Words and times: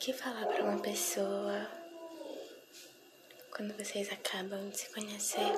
que 0.00 0.14
falar 0.14 0.46
para 0.46 0.64
uma 0.64 0.80
pessoa 0.80 1.70
quando 3.54 3.76
vocês 3.76 4.10
acabam 4.10 4.70
de 4.70 4.78
se 4.78 4.88
conhecer? 4.94 5.52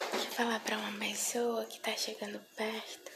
O 0.00 0.18
que 0.18 0.26
falar 0.34 0.58
para 0.58 0.76
uma 0.76 0.98
pessoa 0.98 1.64
que 1.66 1.78
tá 1.78 1.96
chegando 1.96 2.40
perto 2.56 3.12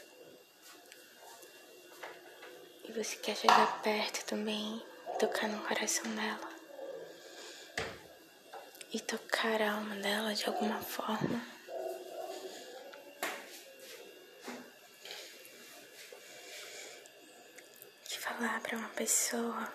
e 2.85 2.93
você 2.93 3.17
quer 3.17 3.35
chegar 3.35 3.81
perto 3.81 4.23
também, 4.23 4.81
tocar 5.19 5.49
no 5.49 5.61
coração 5.61 6.09
dela 6.15 6.49
e 8.93 9.01
tocar 9.01 9.61
a 9.61 9.73
alma 9.73 9.95
dela 9.97 10.33
de 10.33 10.45
alguma 10.45 10.81
forma? 10.81 11.60
Falar 18.21 18.61
para 18.61 18.77
uma 18.77 18.89
pessoa 18.89 19.73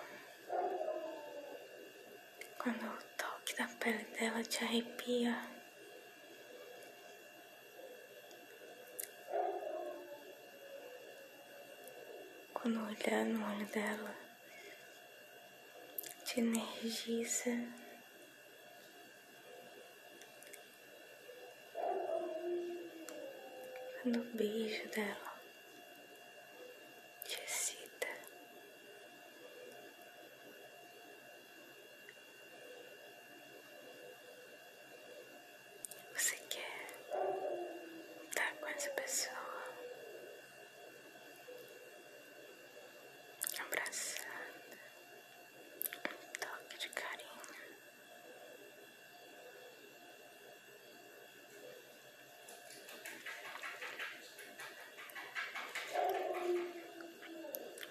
quando 2.57 2.85
o 2.85 3.03
toque 3.17 3.53
da 3.57 3.67
pele 3.77 4.05
dela 4.17 4.41
te 4.41 4.63
arrepia. 4.63 5.37
Quando 12.53 12.85
olhar 12.85 13.25
no 13.25 13.45
olho 13.53 13.65
dela 13.67 14.15
te 16.23 16.39
energiza. 16.39 17.51
Quando 24.01 24.21
o 24.21 24.37
beijo 24.37 24.87
dela 24.87 25.26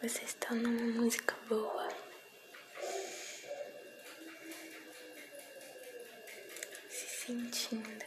Vocês 0.06 0.28
estão 0.28 0.56
numa 0.56 1.02
música 1.02 1.34
boa. 1.48 1.88
Se 6.88 7.26
sentindo. 7.26 8.04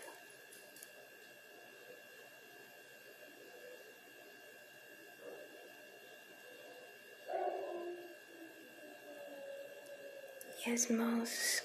E 10.65 10.71
as 10.71 10.87
mãos 10.89 11.61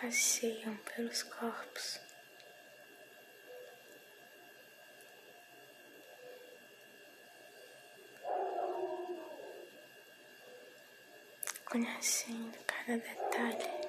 passeiam 0.00 0.76
pelos 0.76 1.24
corpos. 1.24 1.98
Conhecendo 11.74 12.56
cada 12.68 12.96
detalhe. 12.98 13.83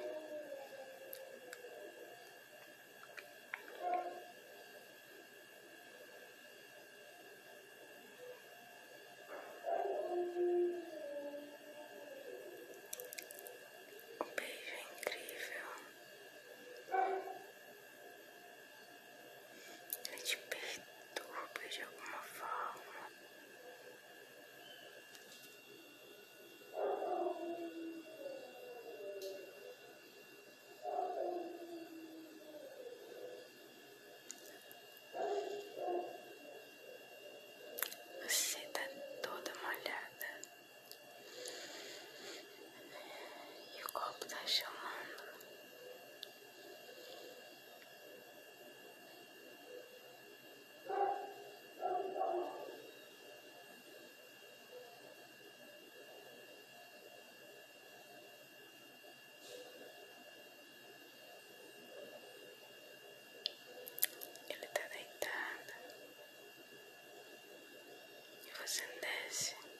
guys. 69.36 69.75